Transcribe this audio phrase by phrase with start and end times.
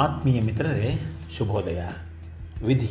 [0.00, 1.82] ಆತ್ಮೀಯ ಮಿತ್ರರೇ, ಶುಭೋದಯ.
[2.66, 2.90] ವಿಧಿ.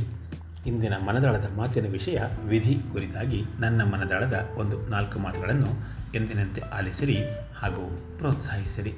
[0.67, 5.67] ಇಂದಿನ ಮನದಾಳದ ಮಾತಿನ ವಿಷಯ ವಿಧಿ ಕುರಿತಾಗಿ ನನ್ನ ಮನದಾಳದ ಒಂದು ನಾಲ್ಕು ಮಾತುಗಳನ್ನು
[6.15, 7.17] ಎಂದಿನಂತೆ ಆಲಿಸಿರಿ
[7.57, 8.93] ಹಾಗೂ ಪ್ರೋತ್ಸಾಹಿಸಿರಿ.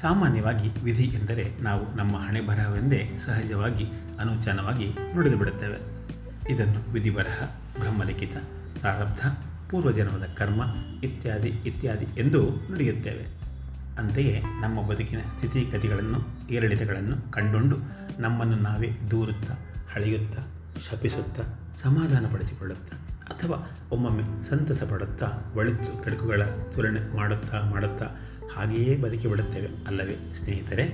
[0.00, 3.84] ಸಾಮಾನ್ಯವಾಗಿ ವಿಧಿ ಎಂದರೆ ನಾವು ನಮ್ಮ ಹಣೆ ಬರಹವೆಂದೇ ಸಹಜವಾಗಿ
[4.20, 5.78] ಅನುಚಾನವಾಗಿ ನುಡಿದು ಬಿಡುತ್ತೇವೆ.
[6.52, 7.44] ಇದನ್ನು ವಿಧಿ ಬರಹ
[7.80, 8.36] ಬ್ರಹ್ಮಲಿಖಿತ,
[8.80, 9.26] ಪ್ರಾರಬ್ಧ,
[9.70, 10.62] ಪೂರ್ವಜನ್ಮದ ಕರ್ಮ
[11.04, 13.42] ಇತ್ಯಾದಿ ಇತ್ಯಾದಿ ಎಂದು ನುಡಿಯುತ್ತೇವೆ.
[13.98, 17.76] ಅಂತೆಯೇ ನಮ್ಮ ಬದುಕಿನ ಸ್ಥಿತಿಗತಿಗಳನ್ನು, ಏರಿಳಿತಗಳನ್ನು ಕಂಡುಂಡು
[18.20, 19.54] ನಮ್ಮನ್ನು ನಾವೇ ದೂರುತ್ತಾ
[19.94, 20.42] ಹಳೆಯುತ್ತಾ
[20.90, 21.42] ಶಪಿಸುತ್ತಾ,
[21.82, 22.96] ಸಮಾಧಾನಪಡಿಸಿಕೊಳ್ಳುತ್ತಾ
[23.34, 28.06] ಅಥವಾ ಒಮ್ಮೊಮ್ಮೆ ಸಂತಸ ಪಡುತ್ತಾ ಒಳಿತು ಕೆಡುಕುಗಳ ತುಲನೆ ಮಾಡುತ್ತಾ ಮಾಡುತ್ತಾ
[28.54, 30.84] ಹಾಗೆಯೇ ಬದುಕಿ ಬಿಡುತ್ತೇವೆ ಅಲ್ಲವೇ ಸ್ನೇಹಿತರೆ?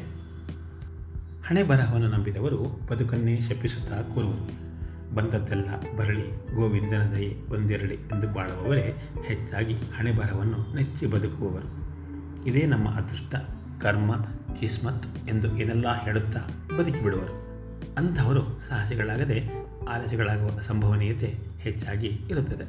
[1.48, 4.68] ಹಣೆ ಬರಹವನ್ನು ನಂಬಿದವರು ಬದುಕನ್ನೇ ಶಪಿಸುತ್ತಾ ಕೂರುವರು.
[5.14, 11.87] ಬಂದದ್ದೆಲ್ಲ ಬರಳಿ ಗೋವಿಂದನ ದಯೆ ಒಂದಿರಲಿ ಎಂದು ಬಾಳುವವರೇ ಹೆಚ್ಚಾಗಿ ಹಣೆ ಬರಹವನ್ನು ನೆಚ್ಚಿ ಬದುಕುವವರು.
[12.48, 13.34] ಇದೇ ನಮ್ಮ ಅದೃಷ್ಟ,
[13.82, 14.16] ಕರ್ಮ,
[14.60, 16.40] ಕಿಸ್ಮತ್ ಎಂದು ಏನೆಲ್ಲ ಹೇಳುತ್ತಾ
[16.78, 17.32] ಬದುಕಿ ಬಿಡುವರು.
[17.94, 19.48] ಅಂಥವರು ಸಾಹಸಿಗಳಾಗದೆ
[19.88, 22.64] ಆಲಸಿಗಳಾಗುವ ಸಂಭವನೀಯತೆ ಹೆಚ್ಚಾಗಿ ಇರುತ್ತದೆ.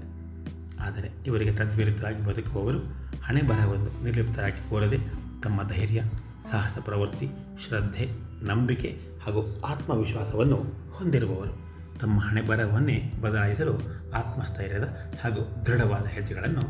[0.81, 2.79] ಆದರೆ ಇವರಿಗೆ ತದ್ವಿರುದ್ಧವಾಗಿ ಬದುಕುವವರು
[3.23, 4.97] ಹಣೆ ಬರಹವನ್ನು ನಿರ್ಲಿಪ್ತರಾಗಿ ಕೋರದೆ
[5.43, 6.03] ತಮ್ಮ ಧೈರ್ಯ,
[6.51, 7.29] ಸಾಹಸ ಪ್ರವೃತ್ತಿ,
[7.67, 8.09] ಶ್ರದ್ಧೆ,
[8.45, 10.55] ನಂಬಿಕೆ ಹಾಗೂ ಆತ್ಮವಿಶ್ವಾಸವನ್ನು
[10.91, 11.69] ಹೊಂದಿರುವವರು.
[11.99, 13.73] ತಮ್ಮ ಹಣೆ ಬರಹವನ್ನೇ ಬದಲಾಯಿಸಲು
[14.11, 14.83] ಆತ್ಮಸ್ಥೈರ್ಯದ
[15.23, 16.61] ಹಾಗೂ ದೃಢವಾದ ಹೆಜ್ಜೆಗಳನ್ನು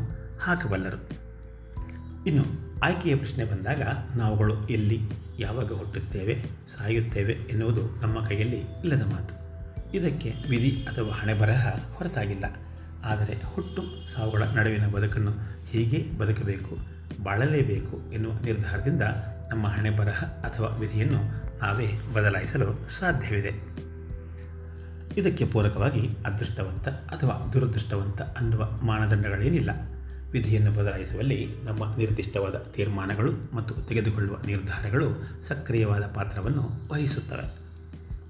[0.44, 1.19] ಹಾಕಬಲ್ಲರು.
[2.26, 2.44] ಇನ್ನು
[2.82, 3.82] ಆಯ್ಕೆಯ ಪ್ರಶ್ನೆ ಬಂದಾಗ
[4.16, 5.00] ನಾವುಗಳು ಎಲ್ಲಿ,
[5.38, 6.42] ಯಾವಾಗ ಹುಟ್ಟುತ್ತೇವೆ,
[6.78, 9.34] ಸಾಯುತ್ತೇವೆ ಎನ್ನುವುದು ನಮ್ಮ ಕೈಯಲ್ಲಿ ಇಲ್ಲದ ಮಾತು.
[9.96, 12.44] ಇದಕ್ಕೆ ವಿಧಿ ಅಥವಾ ಹಣೆ ಬರಹ ಹೊರತಾಗಿಲ್ಲ.
[13.04, 13.82] ಆದರೆ ಹುಟ್ಟು
[14.14, 15.30] ಸಾವುಗಳ ನಡುವಿನ ಬದುಕನ್ನು
[15.70, 16.76] ಹೀಗೆ ಬದುಕಬೇಕು,
[17.22, 19.02] ಬಾಳಲೇಬೇಕು ಎನ್ನುವ ನಿರ್ಧಾರದಿಂದ
[19.50, 21.18] ನಮ್ಮ ಹಣೆ ಬರಹ ಅಥವಾ ವಿಧಿಯನ್ನು
[21.58, 23.50] ನಾವೇ ಬದಲಾಯಿಸಲು ಸಾಧ್ಯವಿದೆ.
[25.20, 29.70] ಇದಕ್ಕೆ ಪೂರಕವಾಗಿ ಅದೃಷ್ಟವಂತ ಅಥವಾ ದುರದೃಷ್ಟವಂತ ಅನ್ನುವ ಮಾನದಂಡಗಳೇನಿಲ್ಲ.
[30.32, 35.06] ವಿಧಿಯನ್ನು ಬದಲಾಯಿಸುವಲ್ಲಿ ನಮ್ಮ ನಿರ್ದಿಷ್ಟವಾದ ತೀರ್ಮಾನಗಳು ಮತ್ತು ತೆಗೆದುಕೊಳ್ಳುವ ನಿರ್ಧಾರಗಳು
[35.48, 37.60] ಸಕ್ರಿಯವಾದ ಪಾತ್ರವನ್ನು ವಹಿಸುತ್ತವೆ.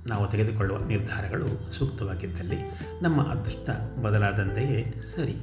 [0.06, 2.56] ನಾವು ತೆಗೆದುಕೊಳ್ಳುವ ನಿರ್ಧಾರಗಳು ಸೂಕ್ತವಾಗಿದ್ದಲ್ಲಿ
[3.02, 3.70] ನಮ್ಮ ಅದೃಷ್ಟ
[4.02, 5.36] ಬದಲಾದಂತೆಯೇ ಸರಿ.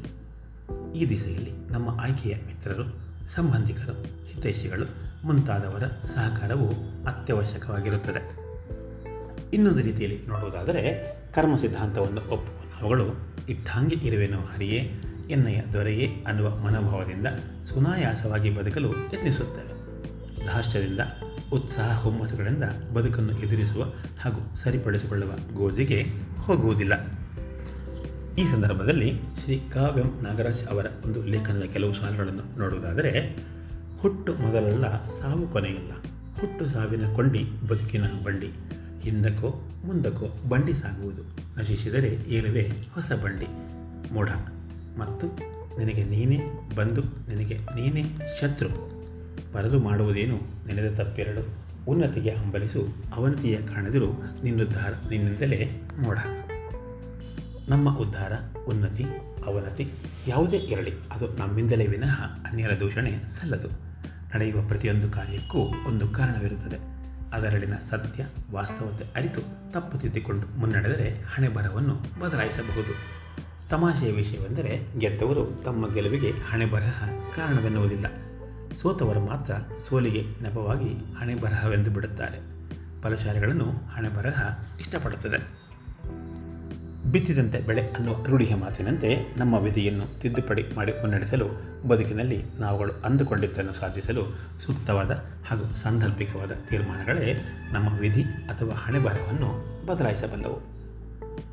[0.96, 2.84] ಈ ದಿಸೆಯಲ್ಲಿ ನಮ್ಮ ಆಯ್ಕೆಯ ಮಿತ್ರರು,
[3.36, 6.70] ಸಂಬಂಧಿಕರು, ಹಿತೈಷಿಗಳು, ಮುಂತಾದವರ ಸಹಕಾರವು
[7.06, 8.48] ಅತ್ಯವಶ್ಯಕವಾಗಿರುತ್ತದೆ.
[9.54, 13.06] ಇನ್ನೊಂದು ರೀತಿಯಲ್ಲಿ ನೋಡುವುದಾದರೆ ಕರ್ಮ ಸಿದ್ಧಾಂತವನ್ನು ಒಪ್ಪುವ ನಾವುಗಳು
[13.50, 17.28] ಇಟ್ಟಾಂಗೆ ಇರುವೆನೋ ಹರಿಯೇ ಎನ್ನಯ ದೊರೆಯೇ ಅನ್ನುವ ಮನೋಭಾವದಿಂದ
[17.66, 19.78] ಸುನಾಯಾಸವಾಗಿ ಬದುಕಲು ಯತ್ನಿಸುತ್ತೇವೆ.
[20.46, 21.00] ಧಾರ್ಷ್ಯದಿಂದ
[21.54, 23.84] ಉತ್ಸಾಹ ಹುಮ್ಮಸ್ಸುಗಳಿಂದ ಬದುಕನ್ನು ಎದುರಿಸುವ
[24.20, 26.06] ಹಾಗೂ ಸರಿಪಡಿಸಿಕೊಳ್ಳುವ ಗೋಜಿಗೆ
[26.38, 27.06] ಹೋಗುವುದಿಲ್ಲ.
[28.36, 33.38] ಈ ಸಂದರ್ಭದಲ್ಲಿ ಶ್ರೀ ಕಾವ್ಯಂ ನಾಗರಾಜ್ ಅವರ ಒಂದು ಲೇಖನದ ಕೆಲವು ಸಾಲುಗಳನ್ನು ನೋಡುವುದಾದರೆ,
[34.00, 35.92] ಹುಟ್ಟು ಮೊದಲಲ್ಲ ಸಾವು ಕೊನೆಯಲ್ಲ.
[36.40, 38.52] ಹುಟ್ಟು ಸಾವಿನ ಕೊಂಡಿ ಬದುಕಿನ ಬಂಡಿ.
[39.02, 41.22] ಹಿಂದಕ್ಕೋ ಮುಂದಕ್ಕೋ ಬಂಡಿ ಸಾಗುವುದು.
[41.60, 43.48] ನಶಿಸಿದರೆ ಏರುವೆ ಹೊಸ ಬಂಡಿ.
[44.14, 44.30] ಮೂಢ
[44.98, 45.28] ಮತ್ತು
[45.78, 46.42] ನಿನಗೆ ನೀನೇ
[46.76, 48.04] ಬಂದು ನಿನಗೆ ನೀನೇ
[48.42, 48.98] ಶತ್ರು.
[49.54, 50.36] ಪರದು ಮಾಡುವುದೇನು?
[50.68, 51.68] ನೆನೆದ ತಪ್ಪೆರಡು.
[51.88, 52.88] ಉನ್ನತಿಗೆ ಹಂಬಲಿಸು.
[53.16, 54.12] ಅವನತಿಯ ಕಾಣದಿರು.
[54.44, 56.20] ನಿನ್ನುದ್ಧಾರ ನಿನ್ನಿಂದಲೇ ಮೋಡ
[57.70, 58.32] ನಮ್ಮ ಉದ್ಧಾರ,
[58.68, 59.06] ಉನ್ನತಿ,
[59.46, 59.88] ಅವನತಿ
[60.28, 60.92] ಯಾವುದೇ ಇರಲಿ.
[61.12, 63.68] ಅದು ನಮ್ಮಿಂದಲೇ ವಿನಃ ಅನ್ಯರ ದೂಷಣೆ ಸಲ್ಲದು.
[64.36, 66.98] ನಡೆಯುವ ಪ್ರತಿಯೊಂದು ಕಾರ್ಯಕ್ಕೂ ಒಂದು ಕಾರಣವಿರುತ್ತದೆ.
[67.34, 69.42] ಅದರಲ್ಲಿನ ಸತ್ಯ ವಾಸ್ತವತೆ ಅರಿತು
[69.72, 73.17] ತಪ್ಪು ತಿದ್ದಿಕೊಂಡು ಮುನ್ನಡೆದರೆ ಹಣೆ ಬರವನ್ನು ಬದಲಾಯಿಸಬಹುದು.
[73.70, 77.06] ತಮಾಷೆಯ ವಿಷಯವೆಂದರೆ ಗೆದ್ದವರು ತಮ್ಮ ಗೆಲುವಿಗೆ ಹಣೆ ಬರಹ
[77.36, 78.06] ಕಾರಣವೆನ್ನುವುದಿಲ್ಲ.
[78.82, 79.54] ಸೋತವರು ಮಾತ್ರ
[79.90, 82.40] ಸೋಲಿಗೆ ನೆಪವಾಗಿ ಹಣೆ ಬರಹವೆಂದು ಬಿಡುತ್ತಾರೆ.
[83.02, 85.68] ಬಲಶಾಲಿಗಳನ್ನು ಹಣೆ ಬರಹ ಇಷ್ಟಪಡುತ್ತದೆ.
[87.12, 91.46] ಬಿತ್ತಿದಂತೆ ಬೆಳೆ ಅನ್ನುವ ರೂಢಿಯ ಮಾತಿನಂತೆ ನಮ್ಮ ವಿಧಿಯನ್ನು ತಿದ್ದುಪಡಿ ಮಾಡಿ ಮುನ್ನಡೆಸಲು
[91.88, 94.22] ಬದುಕಿನಲ್ಲಿ ನಾವುಗಳು ಅಂದುಕೊಂಡಿದ್ದನ್ನು ಸಾಧಿಸಲು
[94.66, 95.12] ಸೂಕ್ತವಾದ
[95.48, 97.34] ಹಾಗೂ ಸಾಂದರ್ಭಿಕವಾದ ತೀರ್ಮಾನಗಳೇ
[97.72, 100.77] ನಮ್ಮ ವಿಧಿ ಅಥವಾ ಹಣೆ ಬರಹವನ್ನು ಬದಲಾಯಿಸಬಲ್ಲವು.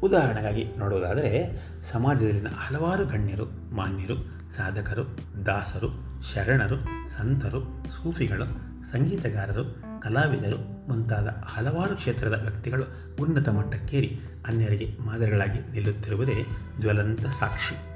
[0.02, 1.56] ಉದಾಹರಣೆಗಾಗಿ ನೋಡುವುದಾದರೆ,
[1.92, 4.16] ಸಮಾಜದಲ್ಲಿನ ಹಲವಾರು ಗಣ್ಯರು, ಮಾನ್ಯರು,
[4.56, 5.88] ಸಾಧಕರು, ದಾಸರು,
[6.34, 8.44] ಶರಣರು, ಸಂತರು, ಸೂಫಿಗಳು,
[8.84, 12.84] ಸಂಗೀತಗಾರರು, ಕಲಾವಿದರು ಮುಂತಾದ ಹಲವಾರು ಕ್ಷೇತ್ರದ ವ್ಯಕ್ತಿಗಳು
[13.20, 16.46] ಉನ್ನತ ಮಟ್ಟಕ್ಕೇರಿ ಅನ್ಯರಿಗೆ ಮಾದರಿಗಳಾಗಿ ನಿಲ್ಲುತ್ತಿರುವುದೇ
[16.80, 17.94] ಜ್ವಲಂತ ಸಾಕ್ಷಿ.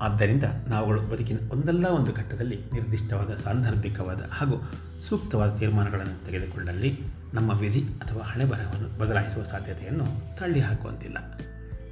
[0.00, 4.72] ಆದ್ದರಿಂದ ನಾವುಗಳು ಬದುಕಿನ ಒಂದಲ್ಲ ಒಂದು ಘಟ್ಟದಲ್ಲಿ ನಿರ್ದಿಷ್ಟವಾದ ಸಾಂದರ್ಭಿಕವಾದ ಹಾಗೂ
[5.08, 7.00] ಸೂಕ್ತವಾದ ತೀರ್ಮಾನಗಳನ್ನು ತೆಗೆದುಕೊಂಡಲ್ಲಿ
[7.34, 11.18] ನಮ್ಮ ವಿಧಿ ಅಥವಾ ಹಣೆ ಬರಹವನ್ನು ಬದಲಾಯಿಸುವ ಸಾಧ್ಯತೆಯನ್ನು ತಳ್ಳಿ ಹಾಕುವಂತಿಲ್ಲ.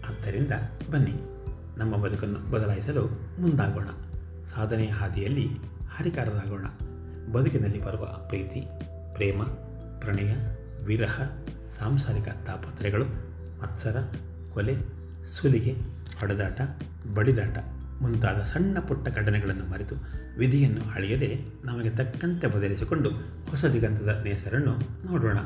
[0.08, 0.52] ಆದ್ದರಿಂದ
[0.90, 1.12] ಬನ್ನಿ,
[1.78, 3.06] ನಮ್ಮ ಬದುಕನ್ನು ಬದಲಾಯಿಸಲು
[3.40, 3.88] ಮುಂದಾಗೋಣ.
[4.54, 5.48] ಸಾಧನೆಯ ಹಾದಿಯಲ್ಲಿ
[5.96, 6.66] ಹರಿಕಾರರಾಗೋಣ.
[7.32, 8.68] ಬದುಕಿನಲ್ಲಿ ಬರುವ ಪ್ರೀತಿ,
[9.14, 9.42] ಪ್ರೇಮ,
[9.98, 10.34] ಪ್ರಣಯ,
[10.84, 11.22] ವಿರಹ,
[11.78, 13.04] ಸಾಂಸಾರಿಕ ತಾಪತ್ರೆಗಳು
[13.62, 13.96] ಮತ್ಸರ,
[14.54, 14.74] ಕೊಲೆ,
[15.26, 15.72] ಸುಲಿಗೆ,
[16.20, 16.60] ಹೊಡೆದಾಟ,
[17.14, 17.58] ಬಡಿದಾಟ
[18.00, 19.94] ಮುಂತಾದ ಸಣ್ಣ ಪುಟ್ಟ ಘಟನೆಗಳನ್ನು ಮರೆತು
[20.38, 23.10] ವಿಧಿಯನ್ನು ಅಳೆಯದೆ ನಮಗೆ ತಕ್ಕಂತೆ ಬದಲಿಸಿಕೊಂಡು
[23.50, 24.74] ಹೊಸ ದಿಗಂತದ ನೇಸರನ್ನು
[25.06, 25.38] ನೋಡೋಣ.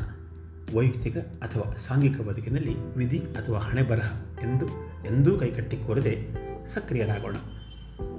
[0.75, 4.13] ವೈಯಕ್ತಿಕ ಅಥವಾ ಸಾಂಘಿಕ ಬದುಕಿನಲ್ಲಿ ವಿಧಿ ಅಥವಾ ಹಣೆಬರಹ
[4.43, 4.69] ಎಂದು
[5.07, 6.29] ಎಂದೂ ಕೈಕಟ್ಟಿ ಕೋರದೆ
[6.67, 7.37] ಸಕ್ರಿಯರಾಗೋಣ.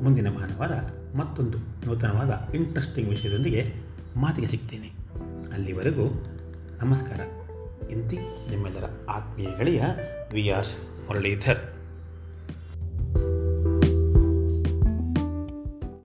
[0.02, 0.72] ಮುಂದಿನ ಭಾನುವಾರ
[1.16, 3.74] ಮತ್ತೊಂದು ನೂತನವಾದ ಇಂಟ್ರೆಸ್ಟಿಂಗ್ ವಿಷಯದೊಂದಿಗೆ
[4.16, 4.92] ಮಾತಿಗೆ ಸಿಗ್ತೀನಿ.
[5.54, 6.06] ಅಲ್ಲಿವರೆಗೂ
[6.84, 7.20] ನಮಸ್ಕಾರ.
[7.92, 8.18] ಇಂತಿ
[8.50, 9.84] ನಿಮ್ಮೆಲ್ಲರ ಆತ್ಮೀಯ ಗೆಳೆಯ
[10.34, 10.68] ವಿ ಆರ್
[11.08, 11.75] ಮುರಳೀಧರ್.